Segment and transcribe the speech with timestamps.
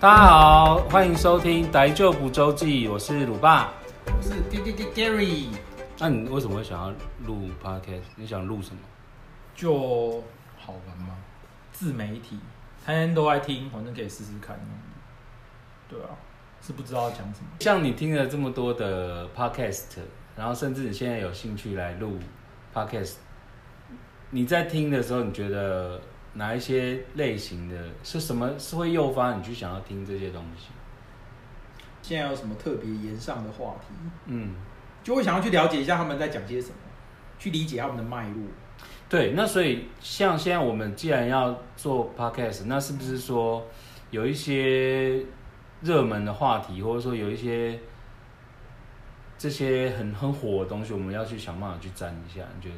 [0.00, 3.72] 大家好，欢迎收听《大丈夫周记》，我是鲁爸，
[4.06, 5.46] 我是 D D D Gary。
[5.98, 6.94] 那、啊、你为什么会想要
[7.26, 8.04] 录 Podcast？
[8.14, 8.80] 你想录什么？
[9.56, 10.22] 就
[10.56, 11.16] 好玩嘛？
[11.72, 12.38] 自媒体，
[12.86, 14.56] 天天都爱听，反正可以试试看。
[15.88, 16.10] 对啊，
[16.62, 17.48] 是不知道讲什么。
[17.58, 19.98] 像你听了这么多的 Podcast，
[20.36, 22.16] 然后甚至你现在有兴趣来录
[22.72, 23.14] Podcast，
[24.30, 26.00] 你在听的时候，你觉得？
[26.34, 30.68] 哪一些类型的，是什么是会诱发你去想要听这些东西？
[32.02, 33.94] 现在有什么特别炎上的话题？
[34.26, 34.54] 嗯，
[35.02, 36.74] 就会想要去了解一下他们在讲些什么，
[37.38, 38.42] 去理解他们的脉络。
[39.08, 43.66] 对，那所以像现在我们既然要做 podcast，那是不是说
[44.10, 45.24] 有一些
[45.80, 47.78] 热门的话题，或者说有一些
[49.36, 52.44] 这些很很火的东西，我们要去想办法去沾一下？
[52.54, 52.76] 你觉得？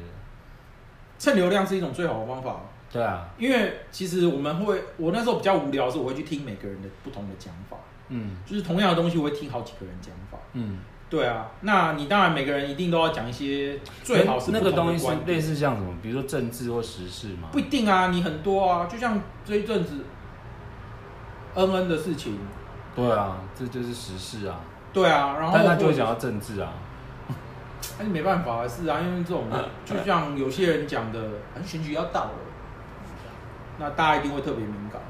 [1.17, 2.61] 蹭流量是一种最好的方法。
[2.91, 7.77] 对啊，因为其实我们会，我那时候比较无聊的时候，我会去听每个人的不同的讲法，
[8.09, 17.47] 嗯，就是同样的东西，我会听好几个人讲法，嗯，对啊，那你当然每个人一定都要讲一些最好是那个东西是类似像什么，比如说政治或时事嘛？
[17.51, 20.03] 不一定啊，你很多啊，就像这一阵子
[21.55, 22.37] 恩恩的事情，
[22.95, 24.59] 对啊，这就是时事啊，
[24.91, 26.73] 对啊，然后但他就会讲到政治啊。
[27.97, 29.45] 那你没办法，是啊，因为这种
[29.85, 31.19] 就像有些人讲的，
[31.65, 32.31] 选举要到了，
[33.81, 35.01] 那大家一定会特别敏感。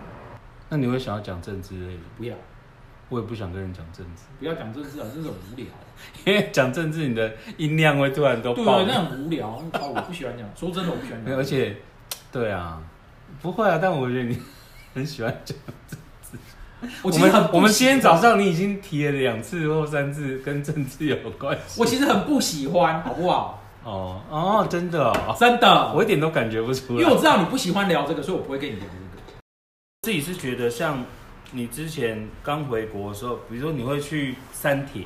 [0.69, 1.99] 那你会想要讲政治类的？
[2.17, 2.33] 不要，
[3.09, 4.23] 我也不想跟人讲政治。
[4.39, 5.65] 不要讲政治啊，这种无聊。
[6.25, 8.77] 因为讲政治，你的音量会突然都爆。
[8.77, 9.61] 对，那很无聊。
[9.73, 10.47] 我不喜欢讲。
[10.55, 11.35] 说真的，我不喜欢讲。
[11.35, 11.75] 而且，
[12.31, 12.81] 对啊，
[13.41, 14.39] 不会啊，但我觉得你
[14.95, 15.57] 很喜欢讲。
[17.03, 21.81] 我，其实很我们我们今天早上你已经提了两次或三次跟政治有关系。
[21.81, 23.61] 我其实很不喜欢，好不好？
[23.83, 27.01] 哦哦，真的哦，真的，我一点都感觉不出来。
[27.01, 29.41] 因为我知道你不喜欢聊这个，所以我不会跟你聊这个。
[30.01, 31.03] 自己是觉得像
[31.51, 35.03] 你之前刚回国的时候，比如说你会去三铁，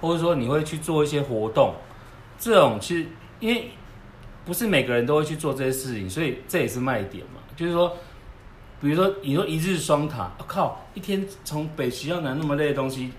[0.00, 1.74] 或者说你会去做一些活动，
[2.38, 3.06] 这种其实
[3.40, 3.70] 因为
[4.44, 7.94] 不是每个人都会去做这些事情，所以这也是卖点嘛，就是说。
[8.80, 13.12] 比如说，你说一日双塔，我、啊、靠，一天从北骑到南那么累的东西，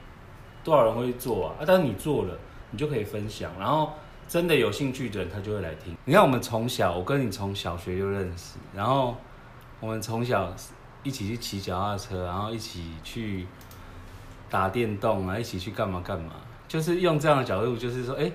[0.62, 1.56] 多少人会做啊？
[1.58, 2.38] 啊，但是你做了，
[2.70, 3.94] 你就可以分享，然后
[4.28, 5.96] 真的有兴趣的人，他就会来听。
[6.06, 9.16] 你看，我们从小，我跟你从小学就认识，然后
[9.80, 10.54] 我们从小
[11.04, 13.46] 一起去骑脚踏车，然后一起去
[14.50, 16.34] 打电动啊，一起去干嘛干嘛，
[16.68, 18.32] 就是用这样的角度，就是说，哎，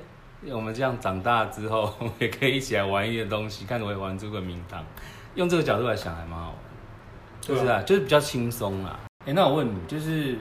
[0.52, 4.84] 我们这样长大之后，我们也可以一起来玩一些东西，看我会玩出个名堂。
[5.34, 6.54] 用这个角度来想，还蛮好玩。
[7.40, 8.98] 就是啊，就是比较轻松啦。
[9.20, 10.36] 哎、欸，那我问你，就是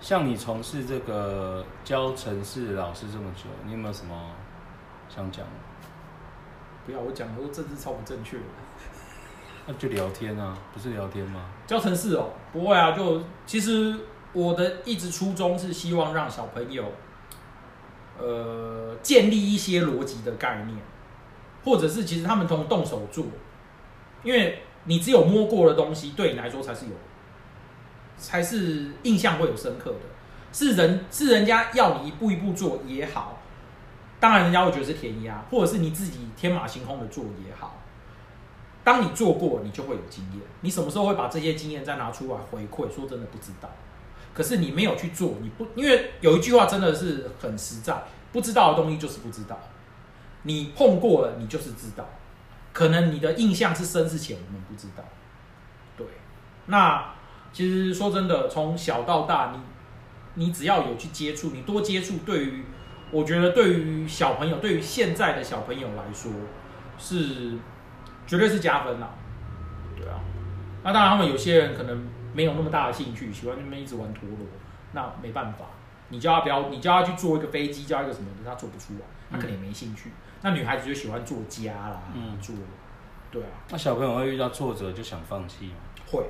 [0.00, 4.14] 像你从事这个教城市老师这么久，你有没有什么
[5.08, 5.44] 想讲？
[6.84, 8.38] 不要我讲，我政治超不正确。
[9.66, 11.50] 那就聊天啊，不是聊天吗？
[11.66, 13.94] 教程式哦，不会啊，就其实
[14.32, 16.84] 我的一直初衷是希望让小朋友，
[18.18, 20.78] 呃，建立一些逻辑的概念，
[21.64, 23.24] 或者是其实他们从动手做，
[24.22, 24.62] 因为。
[24.88, 26.92] 你只有摸过的东西，对你来说才是有，
[28.16, 29.98] 才是印象会有深刻的。
[30.52, 33.36] 是人是人家要你一步一步做也好，
[34.18, 37.76] 当然人家会觉得是填鸭，或者是你自己天马行空的做也好。
[38.82, 40.40] 当你做过，你就会有经验。
[40.60, 42.88] 你什么时候会把这些经验再拿出来回馈？
[42.94, 43.68] 说真的不知道。
[44.32, 49.58] 可是你没有去做，你不因为有一句话真的是很实在，不知道的东西就是不知道。
[50.42, 52.06] 你碰过了，你就是知道。
[52.72, 55.02] 可能你的印象是深是浅，我们不知道。
[55.96, 56.06] 对，
[56.66, 57.12] 那
[57.52, 59.52] 其实说真的，从小到大，
[60.34, 62.64] 你你只要有去接触，你多接触，对于
[63.10, 66.32] 我觉得对于小朋友，对于现在的小朋友来说，
[66.98, 67.56] 是
[68.26, 69.10] 绝对是加分啦。
[69.96, 70.20] 对啊，
[70.82, 74.38] 那当然他们有些人可能没有那么大的兴趣，喜欢那边一直玩陀螺，
[74.92, 75.66] 那没办法，
[76.08, 79.00] 你叫他不要，你叫他去做一个飞机，叫一个什么的，他做不出来，
[79.30, 80.10] 他可能也没兴趣。
[80.42, 82.54] 那女孩子就喜欢做家啦，嗯，做，
[83.30, 83.48] 对啊。
[83.70, 85.74] 那小朋友会遇到挫折就想放弃吗？
[86.06, 86.24] 会。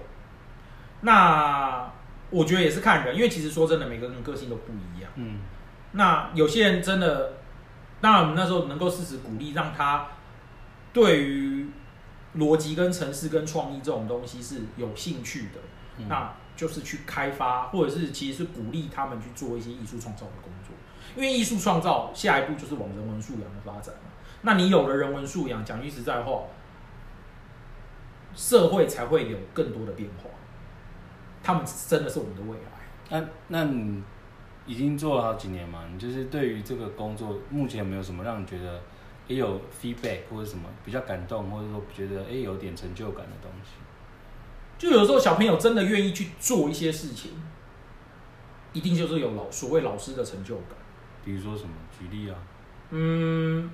[1.01, 1.91] 那
[2.31, 5.11] 我觉得也是看人，因为其实说真的，每个人个性都不一样。
[5.17, 5.41] 嗯。
[5.97, 7.33] 那有些人真的，
[8.01, 10.09] 当然我们那时候能够适时鼓励，让他
[10.93, 11.69] 对于
[12.37, 15.61] 逻辑跟程式跟创意这种东西是有兴趣的，
[15.97, 20.77] 嗯，那就是去开发，或者是其实是鼓励他们去做一些艺术创造的工作。
[21.17, 24.11] 因为艺术创造下一步就是往人文素养的发展嘛，
[24.43, 26.43] 那你有了人文素养，讲句实在话，
[28.35, 30.29] 社会才会有更多的变化。
[31.43, 32.67] 他们真的是我们的未来。
[33.09, 34.03] 那那你
[34.67, 35.85] 已经做了好几年嘛？
[35.93, 38.83] 你就是对于这个工作，目前有没有什么让你觉得
[39.29, 43.71] 也有 feedback 或者什么比较感动，或者说觉得哎有点成就感的东西？
[44.79, 47.31] 就有时候小朋友真的愿意去做一些事情，
[48.73, 50.77] 一定就是有老所谓老师的成就感。
[51.25, 51.71] 比如说什么？
[51.99, 52.37] 举例啊？
[52.91, 53.71] 嗯，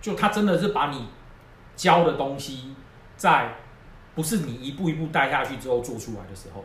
[0.00, 1.06] 就他真的是把你
[1.76, 2.74] 教的东西，
[3.16, 3.56] 在
[4.14, 6.64] 不是你一步一步带下去之后做出来的时候，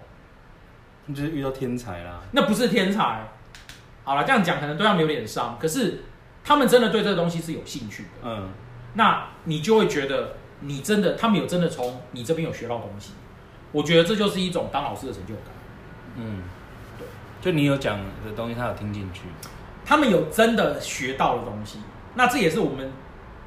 [1.09, 2.21] 你就是遇到天才啦。
[2.33, 3.27] 那不是天才。
[4.03, 6.03] 好了，这样讲可能对他们有点伤，可是
[6.43, 8.09] 他们真的对这个东西是有兴趣的。
[8.23, 8.49] 嗯，
[8.93, 13.13] 那你就会觉得你真的，他们有真的从你这边有学到东西。
[13.71, 15.45] 我觉得这就是一种当老师的成就感。
[16.15, 16.43] 嗯，
[16.97, 17.07] 对，
[17.41, 19.23] 就你有讲的东西，他有听进去。
[19.83, 21.79] 他们有真的学到的东西，
[22.13, 22.91] 那这也是我们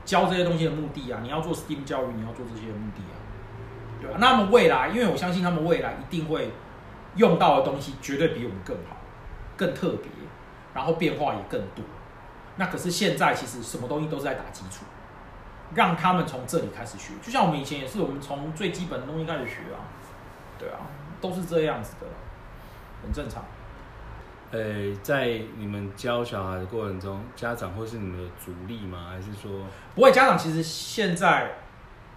[0.05, 1.21] 教这些东西的目的啊！
[1.23, 3.15] 你要做 STEAM 教育，你要做这些的目的啊，
[4.01, 4.17] 对吧？
[4.21, 6.51] 那他们未来，因为我相信他们未来一定会
[7.17, 8.97] 用到的东西绝对比我们更好、
[9.57, 10.11] 更特别，
[10.75, 11.85] 然后变化也更多。
[12.57, 14.85] 那可是现在其实什么东西都是在打基础，
[15.75, 17.15] 让他们从这里开始学。
[17.23, 19.81] 就像我们以前也是，我们从最基本的东西开始学啊，
[20.59, 20.81] 对啊，
[21.21, 22.07] 都是这样子的，
[23.03, 23.43] 很正常。
[24.51, 29.07] 呃，在你们教小孩的过程中，家长会是你们的主力吗？
[29.09, 29.51] 还是说
[29.95, 30.13] 不会？
[30.13, 31.53] 家长其实现在，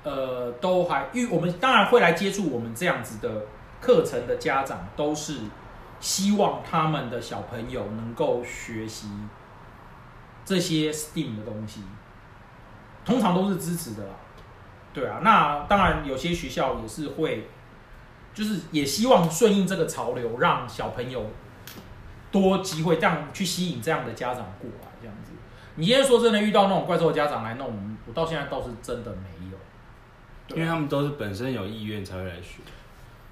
[0.04, 3.46] 呃，都还，因为我们当然会来接触我们这样子的
[3.86, 5.42] 课程的家长，都是
[6.00, 9.10] 希望他们的小朋友能够学习
[10.44, 11.82] 这些 STEAM 的东西，
[13.06, 14.14] 通常都是支持的啦。
[14.94, 17.48] 对啊，那当然有些学校也是会，
[18.34, 21.26] 就是也希望顺应这个潮流，让小朋友。
[22.32, 25.32] 多机会这样去吸引这样的家长过来，这样子。
[25.76, 32.60] 你今天说真的遇到那种怪兽的家长来弄，我到现在倒是真的没有，因为他们都是本身有意愿才会来学。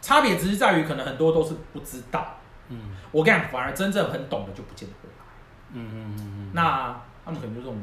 [0.03, 2.35] 差别只是在于，可能很多都是不知道。
[2.67, 2.77] 嗯，
[3.09, 5.25] 我跟你讲，反而真正很懂的就不见得会来。
[5.71, 6.51] 嗯嗯嗯嗯。
[6.53, 7.81] 那他们可能就是我们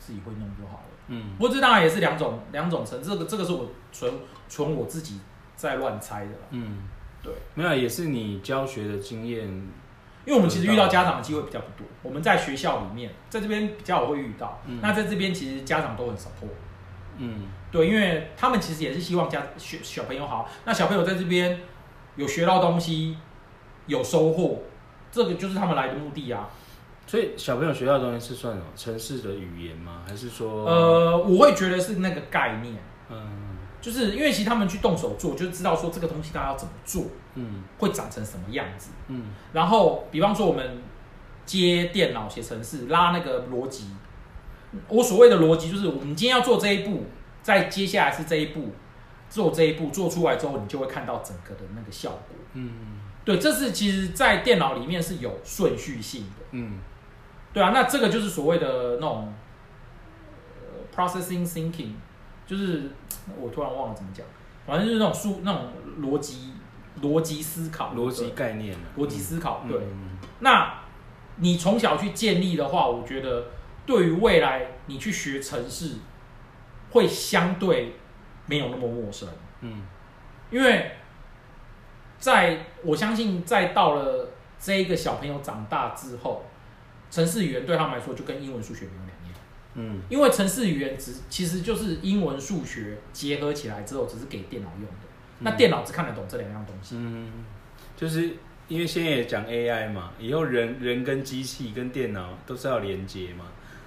[0.00, 0.90] 自己会弄就好了。
[1.06, 1.36] 嗯。
[1.38, 4.12] 不过这当然也是两种两种层，这个这个是我纯
[4.48, 5.20] 纯我自己
[5.54, 6.32] 在乱猜的。
[6.50, 6.88] 嗯，
[7.22, 9.46] 对，没有，也是你教学的经验。
[10.26, 14.58] 因为我们其实遇到家长的机会比较不多，我们在学校里面，在这边比较会遇到。
[14.66, 16.48] 嗯、那在这边其实家长都很 support。
[17.18, 20.48] 嗯，对，因为他们其实也是希望家小小朋友好。
[20.64, 21.60] 那小朋友在这边
[22.16, 23.16] 有学到东西，
[23.86, 24.62] 有收获，
[25.10, 26.48] 这个就是他们来的目的啊。
[27.06, 28.66] 所以小朋友学到的东西是算什么？
[28.76, 30.02] 城市的语言吗？
[30.08, 30.64] 还是说？
[30.66, 32.74] 呃，我会觉得是那个概念。
[33.10, 33.42] 嗯。
[33.80, 39.26] 就是因为其实他们去动手做，就知道说这个东西他要怎么做，嗯，会长成什么样子，嗯。
[39.52, 40.78] 然后，比方说我们
[41.44, 43.88] 接电脑写程式，拉那个逻辑。
[44.88, 47.04] 我所谓的逻辑就是，我们今天要做这一步，
[47.42, 48.72] 再接下来是这一步，
[49.28, 52.70] 做这一步做出来之后，你就会看到整个的那个效果，嗯。
[53.24, 56.78] 对，这是其实，在电脑里面是有顺序性的，嗯。
[57.52, 59.32] 对啊，那这个就是所谓的那种、
[60.60, 61.92] 呃、processing thinking。
[62.46, 62.90] 就是
[63.40, 64.26] 我突然忘了怎么讲，
[64.66, 65.68] 反正就是那种数那种
[66.02, 66.52] 逻辑
[67.00, 69.62] 逻辑思考逻辑概念逻辑思考。
[69.64, 70.82] 嗯、对，嗯、那
[71.36, 73.46] 你从小去建立的话，我觉得
[73.86, 75.96] 对于未来你去学城市，
[76.90, 77.94] 会相对
[78.46, 79.28] 没有那么陌生。
[79.60, 79.82] 嗯，
[80.50, 80.92] 因为
[82.18, 86.44] 在我相信，在到了这一个小朋友长大之后，
[87.10, 89.40] 城市语言对他们来说就跟英文数学没有两样。
[89.74, 95.08] 嗯，因为城市语言只其实就是英文数学结合起来之后，只是给电脑用的。
[95.40, 96.96] 那电脑只看得懂这两样东西。
[96.96, 97.44] 嗯，
[97.96, 98.36] 就是
[98.68, 103.46] 因为现在也讲 AI 嘛，以后人人跟机器跟电脑都是要连接嘛，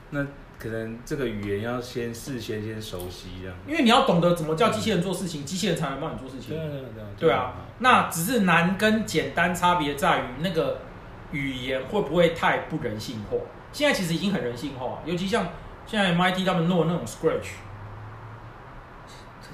[0.09, 0.25] 那
[0.59, 3.55] 可能这个语言要先事先先熟悉这样。
[3.67, 6.57] 因为你要懂得怎么叫机器人做事情，机器人才能帮你做事情。
[6.57, 7.03] 对对对。
[7.17, 10.81] 对啊，那只是难跟简单差别在于那个
[11.31, 13.37] 语言会不会太不人性化。
[13.71, 15.47] 现在其实已经很人性化，尤其像。
[15.89, 17.51] 现在 MIT 他们弄的那种 Scratch，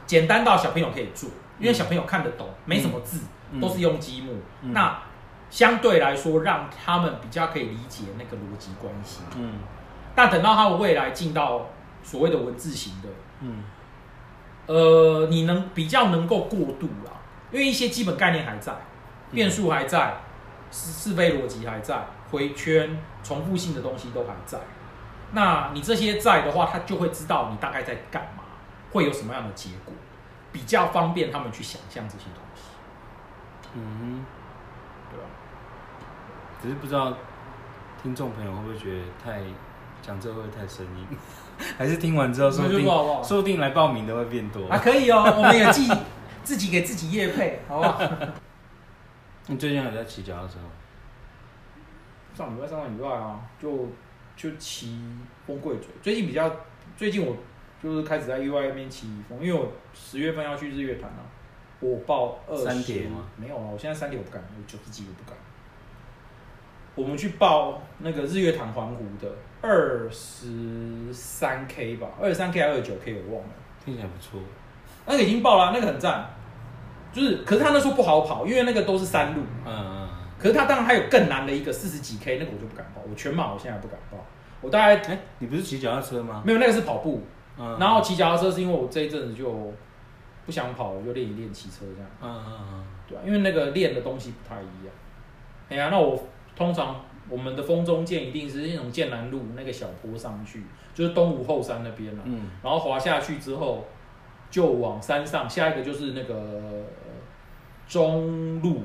[0.07, 1.29] 简单到小朋友可以做，
[1.60, 3.19] 因为小朋友看得懂，嗯、没什么字，
[3.51, 4.33] 嗯、都是用积木。
[4.63, 5.00] 嗯、那
[5.51, 9.19] 相对来说，让他们比较可以理解那个逻辑关系。
[9.38, 9.60] 嗯。
[10.15, 11.70] 但等到他的未来进到
[12.03, 13.10] 所谓的文字型的，
[13.41, 13.63] 嗯，
[14.67, 17.12] 呃，你能比较能够过渡啦，
[17.51, 18.74] 因为一些基本概念还在，
[19.32, 20.17] 变数还在，
[20.72, 24.60] 是是非逻辑还在，回圈重复性的东西都还在。
[25.32, 28.43] 那你这些在的话，他就会知道你大概在干嘛，
[28.91, 29.93] 会有什么样的结果，
[30.51, 32.62] 比较方便他们去想象这些东西。
[33.74, 34.24] 嗯，
[35.10, 35.25] 对吧？
[36.62, 37.12] 只是不知道
[38.01, 39.41] 听众朋友会不会觉得太
[40.03, 41.07] 讲这会不会太生硬，
[41.79, 44.67] 还是听完之后说不定说不定来报名的会变多。
[44.67, 45.89] 还可以哦， 我们也记
[46.43, 48.01] 自己给自己业配，好不好？
[49.48, 50.69] 你最近有在骑脚踏车吗？
[52.36, 53.89] 上礼拜、上个礼拜啊，就。
[54.36, 55.00] 就骑
[55.45, 56.51] 风贵嘴，最近比较，
[56.98, 57.38] 最近我
[57.83, 61.22] 就是开始在 UI 那边骑风，因为我十月份要去日月潭啊，
[61.79, 63.25] 我报二十，三铁吗？
[63.38, 65.38] 没有啊，我现在三铁我不敢，我九十几我不敢。
[66.95, 69.29] 我们去报那个日月潭环湖的
[69.62, 73.50] 二十三 K 吧，二十三 K 还是二十九 K 我忘了，
[73.83, 74.39] 听起来不错。
[75.05, 76.29] 那个已经报了，那个很赞，
[77.12, 79.41] 就是可是他那时候不好跑，因为那个都是山路。
[79.65, 80.09] 嗯嗯。
[80.38, 83.01] 可是他当然还有更难的一个四十几 K，那个我就不敢报。
[83.09, 84.17] 我全马我现在不敢报。
[84.62, 86.43] 我大概哎，你不是骑脚踏车吗？
[86.45, 87.23] 没有，那个是跑步。
[87.57, 87.77] 嗯。
[87.79, 89.73] 然后骑脚踏车是因为我这一阵子就
[90.45, 92.12] 不想跑，我就练一练骑车这样。
[92.21, 92.85] 嗯嗯嗯。
[93.07, 94.93] 对，因为那个练的东西不太一样。
[95.69, 96.21] 哎呀，那我
[96.55, 102.24] 通常我们的风中剑一定是那种剑南路那个小坡上去，就是东吴后山那边了。
[102.25, 102.50] 嗯。
[102.62, 103.86] 然后滑下去之后，
[104.51, 106.83] 就往山上，下一个就是那个
[107.88, 108.83] 中路，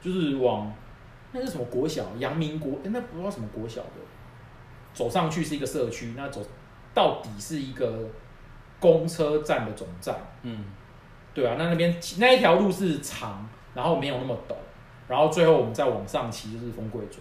[0.00, 0.72] 就是往
[1.32, 2.04] 那是什么国小？
[2.18, 2.72] 阳明国？
[2.84, 3.88] 哎，那不知道什么国小的。
[4.92, 6.44] 走上去是一个社区，那走
[6.92, 8.08] 到底是一个
[8.80, 10.16] 公车站的总站。
[10.42, 10.64] 嗯，
[11.32, 14.54] 对啊，那那边那一条路是长，然后没有那么陡，
[15.10, 17.20] 然后最后我们再往上骑就是风贵嘴。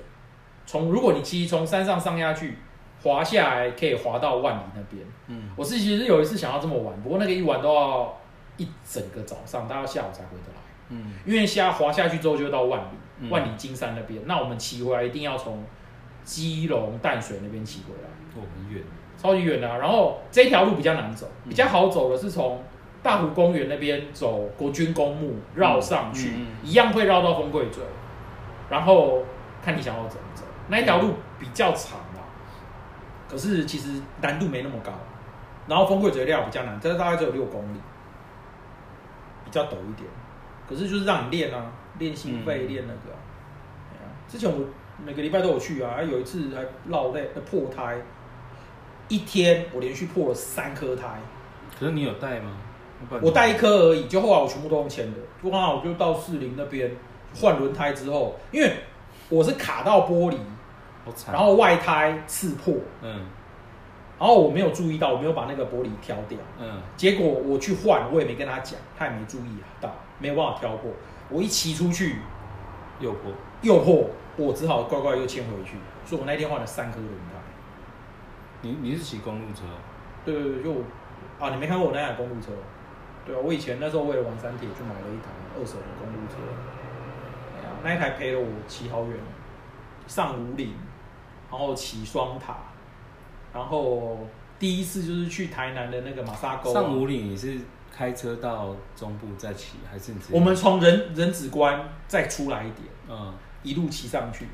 [0.65, 2.57] 从如果你骑从山上上下去，
[3.03, 5.03] 滑下来可以滑到万里那边。
[5.27, 8.17] 嗯，我是其实有一次想要这么玩，不过那个一玩都要
[8.57, 10.61] 一整个早上，大概下午才回得来。
[10.89, 15.61] 嗯，因为下滑下去之后就会到万里，嗯、万里金山那边，那我们骑回来一定要从。
[16.21, 18.83] 基隆淡水那边骑回来，哦，很远，
[19.17, 19.77] 超级远的啊。
[19.77, 22.61] 然后这条路比较难走，比较好走的是从
[23.01, 27.83] 大湖公园那边走国军公墓绕上去，一样会绕到风柜嘴，
[28.69, 29.23] 然后
[29.63, 30.43] 看你想要怎么走。
[30.67, 32.21] 那一条路比较长啊，
[33.29, 34.91] 可是其实难度没那么高。
[35.67, 37.79] 然后风柜嘴料比较难，这大概只有六公里，
[39.45, 40.09] 比较陡一点。
[40.67, 43.15] 可是就是让你练啊，练心肺，练那个。
[44.27, 44.65] 之前我。
[45.01, 47.97] 每个礼拜都有去啊，有一次还落泪破胎，
[49.07, 51.17] 一天我连续破了三颗胎。
[51.79, 52.51] 可是你有带吗？
[53.21, 55.17] 我带一颗而已，就后来我全部都用签的。
[55.41, 56.91] 就刚好我就到士林那边
[57.35, 58.73] 换轮胎之后，因为
[59.29, 60.37] 我是卡到玻璃，
[61.31, 63.25] 然后外胎刺破，嗯，
[64.19, 70.91] 然后我没有注意到，我没有把那个玻璃挑掉，嗯，结果我去换，我也没跟他讲，他也没注意到，没有办法挑破。
[71.29, 72.17] 我一骑出去
[72.99, 74.09] 又破，又破。
[74.37, 75.75] 我只好乖乖又牵回去，
[76.05, 77.35] 所以我那天换了三颗轮胎。
[78.61, 79.63] 你你是骑公路车？
[80.23, 80.71] 对对对，就
[81.37, 82.47] 啊，你没看过我那台公路车？
[83.29, 86.35] 对啊，我以前那时候为了玩三铁，就买了一台二手的公路车。
[87.83, 89.15] 那一台陪了我骑好远，
[90.07, 90.73] 上五岭，
[91.51, 92.57] 然后骑双塔，
[93.53, 96.73] 然后第一次就是去台南的那个马沙沟。
[96.73, 97.59] 上五岭你是
[97.95, 100.19] 开车到中部再骑，还是你？
[100.31, 102.87] 我们从人人子关再出来一点。
[103.07, 103.33] 嗯。
[103.61, 104.47] 一路骑上去，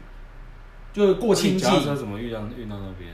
[0.92, 1.70] 就是过清境。
[1.84, 3.14] 车怎么运到运到那边？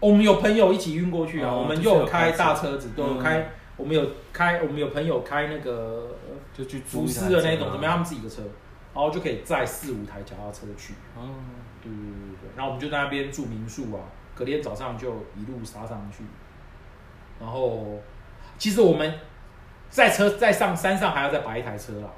[0.00, 1.48] 我们有朋友一起运过去啊。
[1.48, 3.38] 哦、我们又有开大车子，都有开。
[3.38, 6.08] 嗯、我们有开，我们有朋友开那个，
[6.52, 7.92] 就去福斯的那种，怎么样？
[7.92, 8.42] 他们自己的车，
[8.92, 10.92] 然后就可以载四五台脚踏车去。
[11.16, 11.32] 哦，
[11.80, 12.50] 对对对对。
[12.54, 14.02] 然后我们就在那边住民宿啊，
[14.34, 16.24] 隔天早上就一路杀上去。
[17.40, 17.98] 然后，
[18.58, 19.14] 其实我们
[19.88, 22.10] 在车在上山上还要再摆一台车啦。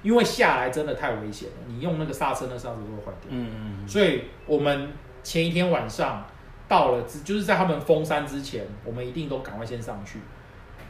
[0.00, 3.30] 因为下来真的太危险了，你用那个刹车，那刹车都会坏掉。
[3.30, 3.50] 嗯
[3.82, 3.88] 嗯。
[3.88, 4.92] 所以我们
[5.24, 6.24] 前一天晚上
[6.68, 10.20] 到了之，就是在他们封山之前，我们一定都赶快先上去，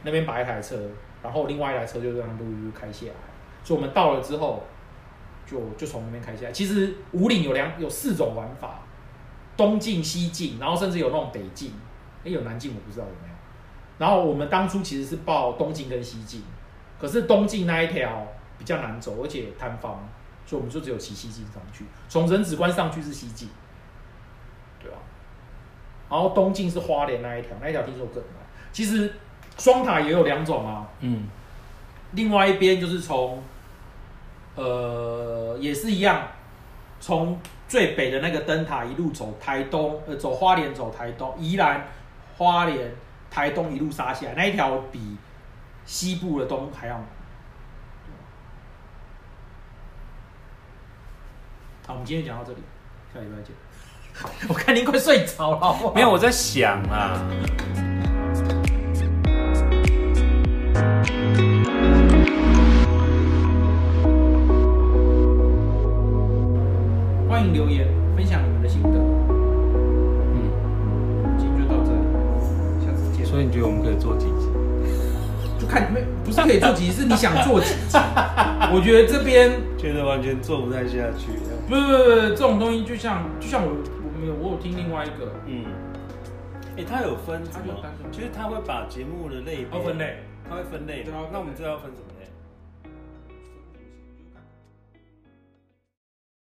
[0.03, 0.77] 那边摆一台车，
[1.23, 3.13] 然后另外一台车就这样陆陆开下来。
[3.63, 4.63] 所以我们到了之后，
[5.45, 6.51] 就就从那边开下来。
[6.51, 8.81] 其实五岭有两有四种玩法，
[9.55, 11.73] 东进西进，然后甚至有那种北进，
[12.23, 13.35] 哎，有南进我不知道有没有。
[13.97, 16.43] 然后我们当初其实是报东进跟西进，
[16.99, 18.27] 可是东进那一条。
[18.59, 20.05] 比较难走，而且塌方，
[20.45, 21.85] 所以我们就只有骑西进上去。
[22.09, 23.47] 从人子关上去是西进，
[24.83, 24.97] 对啊。
[26.09, 28.33] 然后东进是花莲那一条，那一条听说更难。
[28.73, 29.13] 其实
[29.59, 31.27] 双塔也有两种啊，嗯。
[32.13, 33.43] 另外一边就是从，
[34.55, 36.23] 呃，也是一样，
[36.99, 41.85] 从最北的那个灯塔一路走台东，呃，走花莲走台东，宜兰
[42.35, 42.91] 花莲
[43.29, 45.17] 台东一路杀下来，那一条比
[45.85, 46.95] 西部的东还要。
[51.85, 52.59] 好，我们今天讲到这里，
[53.13, 53.53] 下礼拜见。
[54.49, 57.21] 我看您快睡着了，没有，我在想啊。
[67.39, 68.99] 欢迎留言分享你们的心得。
[70.35, 70.43] 嗯，
[71.37, 73.25] 今天就到这里，下次见。
[73.25, 74.49] 所以你觉得我们可以做几集？
[75.57, 77.97] 就看没，不是可以做几集，是你想做几集？
[78.75, 81.31] 我觉得这边觉得完全做不太下去。
[81.65, 85.63] 不是不是不是，这种东西就像就像我我没有我有听另外一个嗯，
[86.75, 87.73] 哎、欸，他有分什么？
[88.11, 91.03] 其实他会把节目的类别分类，他会分类。
[91.03, 92.08] 对啊，那我们知道要分什么？